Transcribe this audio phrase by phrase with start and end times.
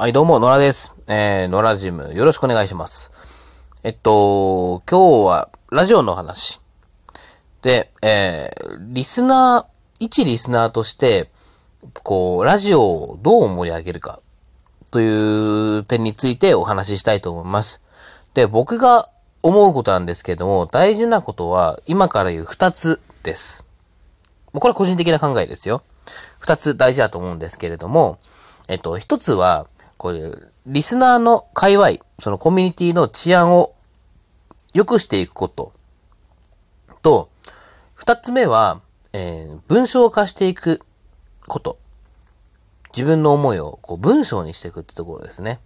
[0.00, 0.96] はい、どうも、野良です。
[1.08, 3.68] えー、野良ジム、よろしくお願いします。
[3.84, 6.62] えっと、今日は、ラジオの話。
[7.60, 11.30] で、えー、リスナー、一リスナーとして、
[12.02, 14.20] こう、ラジオをどう盛り上げるか、
[14.90, 17.82] という点についてお話ししたいと思います。
[18.32, 19.10] で、僕が
[19.42, 23.66] 思うことなんですけども、大事なことは、今から言う二つです。
[24.54, 25.82] もうこれは個人的な考えですよ。
[26.38, 28.18] 二つ大事だと思うんですけれども、
[28.66, 29.66] えっと、一つは、
[30.00, 30.32] これ、
[30.66, 33.74] リスナーの界隈、そのコミュニティの治安を
[34.72, 35.74] 良くしていくこと。
[37.02, 37.28] と、
[37.92, 38.80] 二つ目は、
[39.12, 40.80] えー文章化していく
[41.46, 41.76] こと。
[42.94, 45.60] 自分の思いをこう文章にしていくってところですね。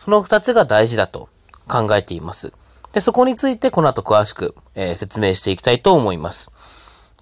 [0.00, 1.28] その二つが大事だと
[1.68, 2.52] 考えています。
[2.92, 6.50] で、そこについてこの後詳しく、えー説明していきたいと思います。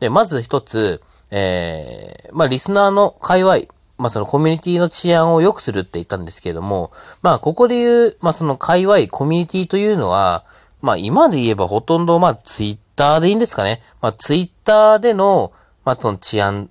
[0.01, 3.59] で、まず一つ、えー、まあ、リスナーの界隈、
[3.99, 6.91] まあ、そのコミュニティの治安を良くするって言ったんですけれども、
[7.23, 10.45] まあ、ここで言う、まあ、その界隈、コミュニティというのは、
[10.83, 13.81] まあ、今で言えばほとんど、まあ、ツイッターでいいんですかね。
[14.03, 15.53] まあ、ツイッターでの、
[15.85, 16.69] まあ、その治安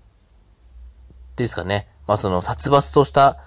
[1.36, 1.88] ですかね。
[2.08, 3.38] まあ、その殺伐とした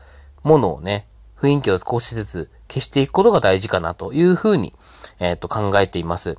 [0.42, 1.06] ものをね、
[1.38, 4.72] 雰囲気を少しずつ消していくことが大事かなというふうに、
[5.20, 6.36] えっ、と、考えています。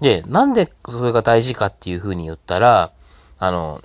[0.00, 2.92] で、なんでそれが大事かっていうふうに言ったら、
[3.38, 3.80] あの、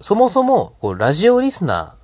[0.00, 1.96] そもそも、こう、ラジオリスナ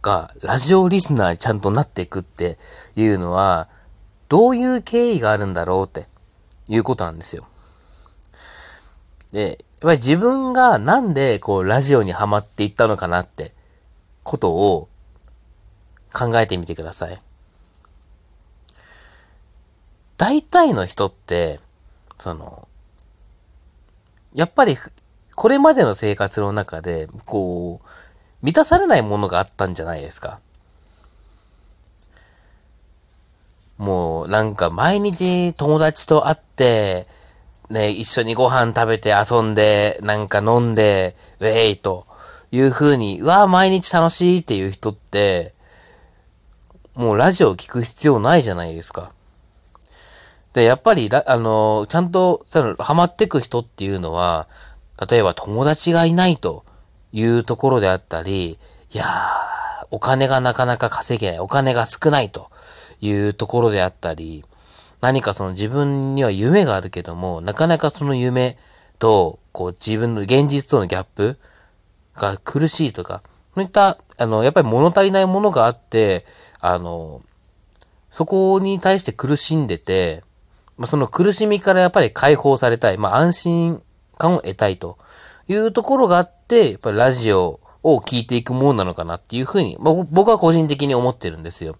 [0.00, 2.58] ーが、ラジオリスナーにちゃんとなっていくって
[2.96, 3.68] いうのは、
[4.28, 6.06] どういう経緯があるんだろうって
[6.68, 7.46] いうことなんですよ。
[9.32, 13.52] で、やっぱり自分がなんでこう、ラジオにハマっていったのかなって
[14.24, 14.88] ことを
[16.12, 17.20] 考えてみてください。
[20.16, 21.60] 大体の人って、
[22.18, 22.68] その、
[24.34, 24.76] やっぱり、
[25.40, 27.88] これまでの生活の中で、こう、
[28.42, 30.38] 満たされないものがあったんじゃないですか。
[33.78, 37.06] もう、なんか毎日友達と会って、
[37.70, 42.04] ね、一緒にご飯食べて遊んで、なんか飲んで、ウェイと
[42.52, 45.54] いう風に、うわ毎日楽しいっていう人って、
[46.96, 49.10] もうラジオを聞く必要ないじゃないですか。
[50.52, 52.44] で、やっぱり、あの、ちゃんと、
[52.78, 54.46] ハマってく人っていうのは、
[55.08, 56.64] 例えば友達がいないと
[57.12, 58.58] いうところであったり、
[58.92, 62.50] いやー、お金がなかなか稼げない、お金が少ないと
[63.00, 64.44] いうところであったり、
[65.00, 68.58] 何かその自分には夢があるけども、なかなかその夢
[68.98, 71.38] と、こう自分の現実とのギャップ
[72.14, 73.22] が苦しいとか、
[73.54, 76.24] そういった、あの、やっぱり物足りないものがあって、
[76.60, 77.22] あの、
[78.10, 80.22] そこに対して苦しんでて、
[80.76, 82.98] まあ、その苦しみからやっぱり解放されたい。
[82.98, 83.82] まあ、安心
[84.20, 84.98] 感を得たいと
[85.48, 91.76] いうところがあって、やっぱりラジオを聞いていくものなのかなっていうふうに、まあ、僕は個人的に思ってるんですよ。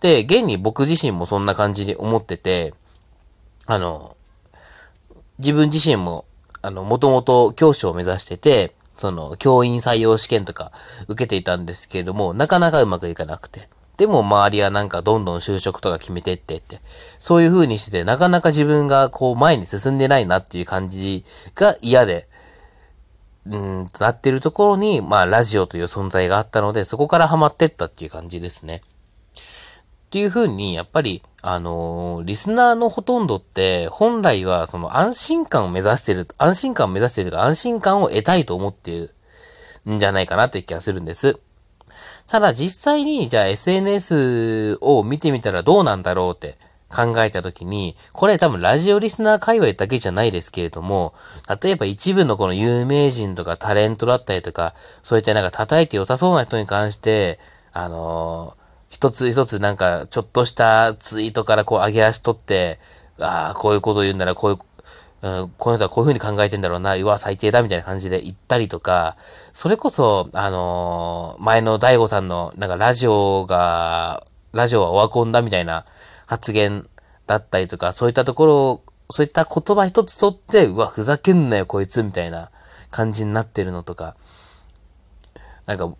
[0.00, 2.72] で、現に僕自身もそんな感じで思ってて、
[3.66, 4.16] あの、
[5.38, 6.24] 自分自身も、
[6.62, 10.72] あの、もともと教師を目指してて、その、教員採用試験とか
[11.08, 13.68] 受けていたんですけれども、なかなかうまくいかなくて。
[14.00, 16.78] でも周りはなんかどんどん就職とか決めてってって、
[17.18, 21.22] そういう風にしてて、なかなか自分がこう前に進んでないなっていう感じ
[21.54, 22.26] が嫌で、
[23.44, 28.80] うん、なってるところに、まあラジオという存在があったので、そこからハマってったっていう感じですね。
[28.80, 41.38] っていう風に、やっぱり、あのーリスナーのほとんどって、本来はその安心感を目指してる、安心感を目指してるとか、安心感を得たいと思っているんじゃないかなという気がするんです。
[42.26, 46.56] ただ実際に、じゃあ SNS を見てみたらどうなんだろうって
[46.88, 51.14] 考えたときに、これ多分ラジオリスナー界隈だけじゃないですけれども、
[51.62, 57.38] 例えば一部のこの有名人とかタレントだったりとか、そういったなんか叩いて良さそうな人に関して、
[57.72, 62.78] あのー一つ一つなんかちょっとしたツイートからこう上げ足取って、
[63.20, 64.58] ああ、こういうこと言うんならこういう、
[65.22, 69.16] うん、この人はこういうふうに考えてんだろうな、うわ、最低だみたいな感じで言ったりとか、
[69.52, 75.84] それこそ、あのー前の大悟さんの、なんかラジオが、ラジオはオワコンだみたいな
[76.26, 76.88] 発言
[77.26, 82.50] だったりとか、そういったところ、そういった言葉一つ取って、うわ、ふざけんなよ、こいつ、みたいな
[82.90, 84.16] 感じになってるのとか、
[85.66, 85.92] なんか、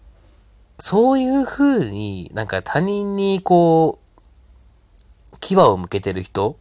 [0.78, 6.56] そういう風に、なんか他人にこう、牙を向けてる人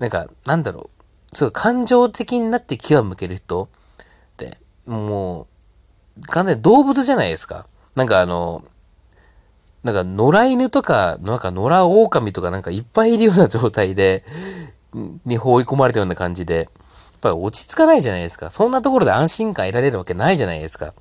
[0.00, 0.90] なんか、なんだろ
[1.32, 5.46] う、すごい感情的になって牙を向ける人って、も
[6.18, 7.66] う、完全に動物じゃないですか。
[7.94, 8.64] なんかあの、
[9.84, 14.24] なんか野良犬とか、なんか野良狼とかなんかいっぱいいるような状態で、
[15.24, 16.66] に放り込まれたような感じで、やっ
[17.20, 18.50] ぱり落ち着かないじゃないですか。
[18.50, 20.86] そんなところで安心感得られるわけないじゃないですか。
[20.86, 21.00] だか。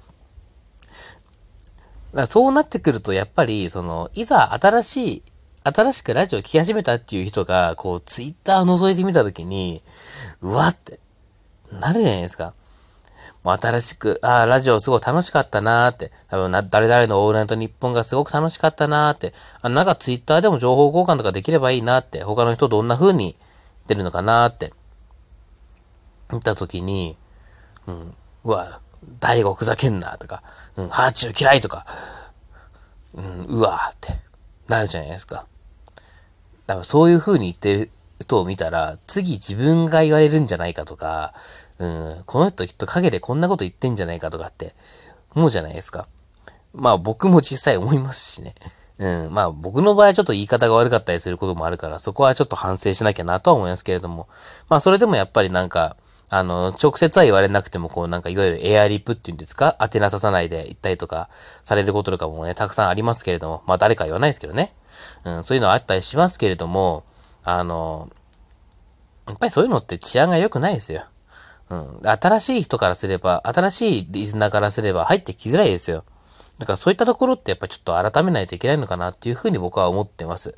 [2.13, 5.23] らそうなってくると、やっぱり、その、いざ新しい、
[5.71, 9.81] 新しくラジオ聴き始めたっていう人が、こう、ツイッターを覗いてみたときに、
[10.41, 10.99] うわって、
[11.79, 12.53] なるじゃないですか。
[13.43, 23.37] もう新しく、ああ、ラジオすごい楽しかったなーって、多分な、誰々のオールナイト日本がすごく楽しかったなーって、あなんかツイッターでも情報交換とかできればいいなって、他の人どんな風に
[23.87, 24.73] 出るのかなーって、
[26.33, 27.17] 見たときに、
[27.87, 28.13] うん、
[28.43, 28.81] うわ、
[29.19, 30.43] 大悟ふざけんなとか、
[30.75, 31.85] うん、ハーチュー嫌いとか、
[33.13, 34.19] うん、うわーって
[34.67, 35.47] なるじゃないですか。
[36.69, 37.89] 多分そういう風に言ってる
[38.21, 41.33] 人を見たら、次自分が言われるんじゃないかとか、
[41.79, 44.75] うん、この人きっと陰でこんなこと言ってんじゃないかとかって
[45.33, 46.07] 思うじゃないですか。
[46.75, 48.53] まあ僕も実際思いますしね。
[48.99, 54.27] うん、まあ僕の場合はちょっと言い方が悪かったりすることもあるから、そこはちょっと反省しなきゃなとは思いますけれども。
[54.69, 55.97] まあそれでもやっぱりなんか、
[56.31, 59.75] あの、直接は言われなくても、こうなんかいわゆるエアリップっていうんですか？
[59.79, 64.73] 当てなささないで行ったりとかされることとかもね、たくさんありますけれども、まあ誰か言わないですけどね。
[65.25, 67.03] うん、そういうのはあったりしますけれども、
[67.43, 68.09] あの、
[69.27, 71.03] やっぱりそういうのって治安が良くないですよ。
[71.69, 71.99] うん。
[72.03, 76.03] 新しい人からすれば、新しいリズナーからすれば入ってきづらいですよ。
[76.59, 80.55] だからそういったところってやっぱちょっと改めないといけないのかなっていうふうに僕は思ってます。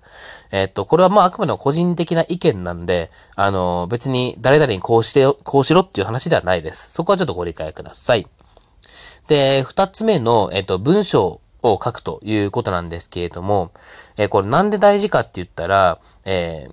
[0.52, 6.92] えー、っと、これはまああくまでも個人的な意見なんで、あの、別に誰々にこうして、こうしろっていう話ではないです。
[6.92, 8.26] そこはちょっとご理解ください。
[9.28, 13.72] で、二つ目の、えー、っと、文章を書くということなんですけれども、
[14.18, 16.68] えー、これなんで大事かって言ったら、え、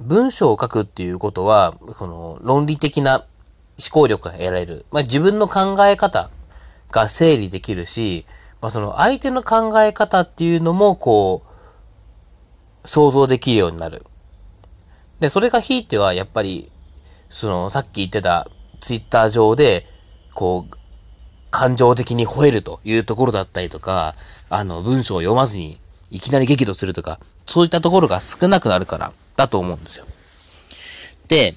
[0.00, 4.84] 文章を書くっていうことは、この論理的な思考力が得られる。
[4.90, 6.28] まあ、自分の考え方
[6.90, 8.26] が整理できるし、
[8.60, 14.04] まあ、その相手の考え方っていうのも、こう、想像できるようになる。
[15.20, 16.70] で、それがひいては、やっぱり、
[17.28, 18.48] その、さっき言ってた、
[18.80, 19.84] ツイッター上で、
[20.34, 20.76] こう、
[21.50, 24.14] 感情的に吠えるというところだったりとか、
[24.48, 25.78] あの、文章を読まずに、
[26.10, 30.04] いきなり激怒するとか、そういったところが少なくなるから、だと思うんですよ。
[31.28, 31.54] で、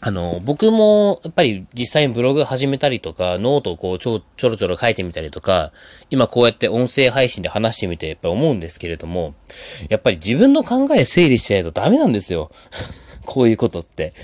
[0.00, 5.72] あの、僕も、やっぱり実際にブログ始めたりとか、ノートをこうちょ、ちょろちょろ書いてみたりとか、
[6.08, 9.34] 今こうやって音声配信で話してみて、やっぱ思うんですけれども、
[9.90, 12.50] やっぱり自分の考え整理しないとダメなんですよ。
[13.26, 14.14] こういうことって。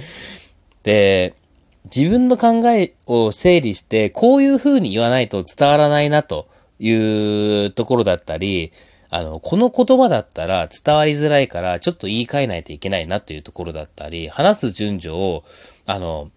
[0.84, 1.34] で、
[1.84, 6.46] 自分の考えを整理して、こういう風に言わないと伝わらないなと
[6.78, 8.70] いうところだったり、
[9.14, 15.44] あの、この言葉だったら伝わりづらいから、ちょっと言い換えないといけないなっていうところだったり、話す順序を、
[15.86, 16.32] あの、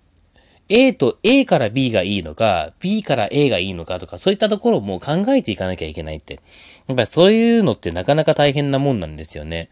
[0.69, 6.35] A と A から B がいいのか、B から A がいいのかとか、そういったところも考えていかなきゃいけないって。
[6.87, 9.69] やっぱりそういうのってなかなか大変なもんなんですよね。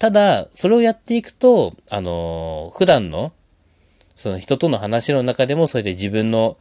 [0.00, 3.32] ただ、それをやっていくと、あの、普段の、
[4.16, 6.56] その人との話の中でも、それで自分の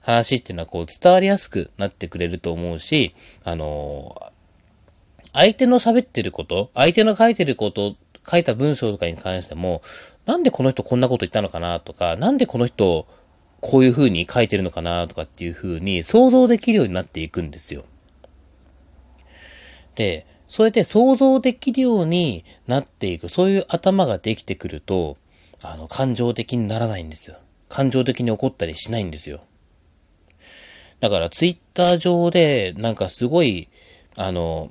[0.00, 3.14] 話っていうのはこう伝わりやすくなってくれると思うし、
[3.44, 4.14] あの、
[5.32, 7.96] 相手の喋ってること、相手の書いてること、
[8.28, 9.82] 書いた文章とかに関しても、
[10.26, 13.06] なんでこの人こんなこと言ったのかなとか、なんでこの人
[13.60, 17.84] こういう風に書いてるのかなとかっていう風に想像できるようになっていくんですよ。
[19.94, 25.16] で、そうやって想像できるようになっていく、そういう頭ができてくると、
[25.62, 27.36] あの、感情的にならないんですよ。
[27.68, 29.40] 感情的に怒ったりしないんですよ。
[31.00, 33.68] だから、ツイッター上で、なんかすごい、
[34.16, 34.70] あの、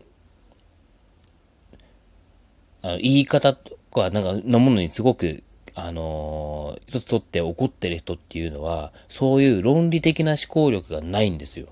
[2.84, 5.44] あの言い方とか、なんか、のものにすごく、
[5.76, 11.68] あのー、一つとって怒ってる人っていうのは、そういう論理的な思考力がないんですよ。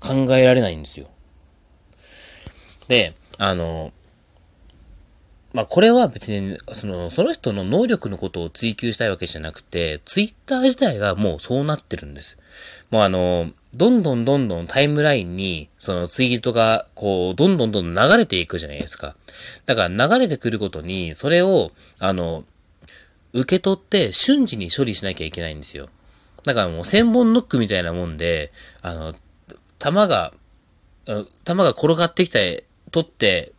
[0.00, 1.06] 考えられないんですよ。
[2.88, 3.92] で、あの、
[5.52, 12.38] まあ、これは別に、その、その人の能力のことを追求したいわけじゃなくて、ツイッター自体がもうそうなってるんです。
[12.90, 19.14] もうあの、どんどんどんどんタイムラインに、そのツイートが、こう、どんどんどん流れていくじゃないですか。
[19.66, 22.44] だから流れてくることに、それを、あの、
[23.32, 25.88] 受け取って瞬時に処理しなきゃいけないんですよ。
[26.42, 28.50] だからもう千本ノックみたいなもんで、
[28.82, 29.14] あの、
[29.78, 30.32] 弾が、
[31.44, 33.52] 弾が転がってきて、取って、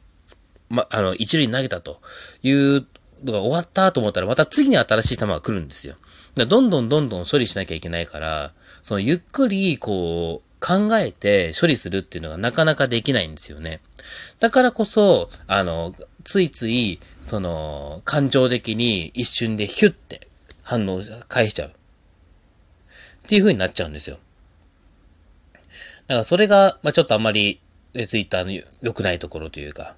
[0.69, 2.01] ま、あの、一塁に投げたと
[2.43, 2.85] いう
[3.25, 5.95] が終わったと思ったら、また次に新しい球が来るんですよ。
[6.35, 13.81] だどんどんどんどん処理しなきゃいけないから、そのゆっくり、こう、考えて処理するっていうのがなかなかできないんですよね。
[14.39, 20.27] だからこそ、あの、ついつい、その、感情的に一瞬でヒュッて
[20.63, 21.69] 反応返しちゃう。
[21.69, 21.73] っ
[23.27, 24.19] ていう風になっちゃうんですよ。
[26.07, 27.59] だからそれが、まあ、ちょっとあんまり、
[28.07, 29.95] ツイッターの良くないところというか、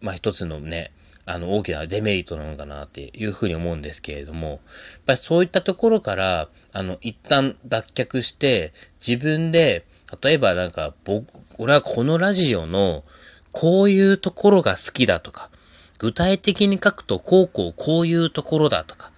[0.00, 0.90] まあ、一つのね、
[1.30, 4.58] あの、大きなデメリットなのかなっていうふうに思うんですけれども、やっ
[5.06, 8.72] ぱりそういったところから、あの、一旦脱却して、
[9.06, 9.84] 自分で、
[10.22, 11.26] 例えばなんか、僕、
[11.58, 13.04] 俺はこのラジオの、
[13.52, 15.50] こういうところが好きだとか、
[15.98, 19.12] 具体的に書くと、こうこうこういうところだとか、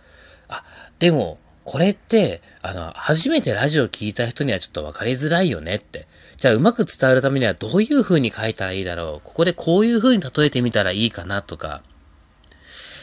[0.48, 0.64] あ、
[0.98, 6.08] でも、これって、あの、初めてラジオ聞いた人にはちょっとわかりづらいよねって。
[6.38, 11.82] じゃあうまく伝わるためにはどういう風に書いたらいいだろうここでこういう風に例えてみたらいいかなとか、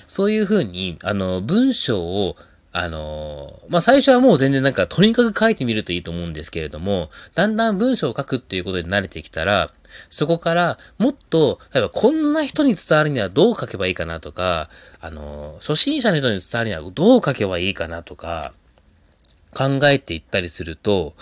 [0.08, 2.36] そういう風に、あの、文章を、
[2.72, 9.72] あの、まあ、最初はもう全然なんか、とにかく書いてみるといいと思うんですけれども、だんだん文章を書くっていうことに慣れてきたら、
[10.10, 14.70] そこから、もっと、例えばこんな人に伝わるにはどう書けばいいかなとか、
[15.02, 18.54] あの、初心者の人に伝わるにはどう書けばいいかなとか、
[19.54, 21.16] 考えていったりすると、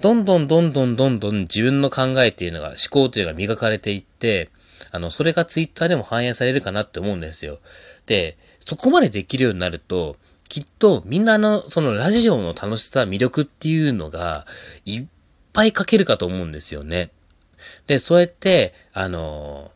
[0.00, 4.50] どんどんどんどんどんどん自分の考えっていうのが、思考というのが磨かれていって、
[4.90, 7.58] あの、それがツイッターでも反映されるかなって思うんですよ。
[8.06, 10.16] で、そこまでできるようになると、
[10.48, 14.46] きっとみんなのそのラジオの楽しさ、魅力っていうのが
[14.84, 15.04] いっ
[15.52, 17.10] ぱい書けるかと思うんですよね。
[17.86, 19.70] で、そうやって、あの、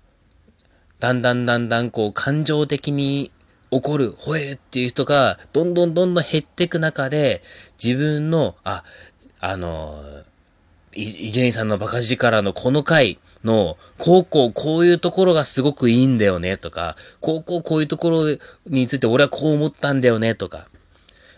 [1.01, 3.31] だんだんだんだんこう感情的に
[3.71, 7.43] 怒る、吠えるっていう人が、どんどんどんどん減っていく中で、
[7.83, 8.85] 自分の、あ、
[9.41, 10.03] あの、
[10.95, 18.25] 伊集院さんのバカ力のこの回の、こうこういうところがすごくいいんだよねとか、こうこうこういうところ
[18.67, 20.67] について俺はこう思ったんだよねとか、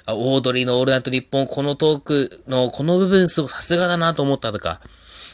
[0.07, 4.81] あ、オードリーのオールナイト日本このトークのこの部分すごくさすがだなと思ったとか、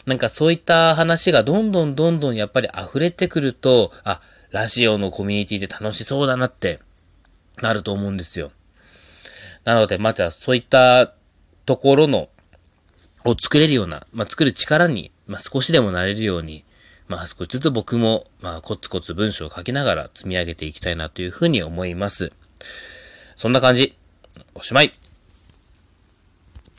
[0.06, 4.20] なんかそういった話がどんどんどんどんやっぱり溢れてくると、あ、
[4.50, 6.80] ラジオのコミュニティで楽しそうだなって
[7.60, 8.50] なると思うんですよ。
[9.64, 11.12] なので、まずはそういった
[11.66, 12.28] ところの、
[13.24, 16.64] を作れるような、まあ、作る力に、まあ、少しでもなれるように、
[17.08, 22.32] まあ、少しずつ僕も、まあ、コツコツ文章を書きながら積み上げていきたいなというふうに思います。
[23.36, 23.96] そんな感じ。
[24.54, 24.92] おしまい。